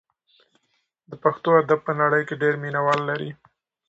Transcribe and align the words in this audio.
د 1.09 1.11
پښتو 1.23 1.49
ادب 1.61 1.79
په 1.87 1.93
نړۍ 2.01 2.23
کې 2.27 2.39
ډېر 2.41 2.53
مینه 2.63 2.81
وال 2.85 3.01
لري. 3.09 3.29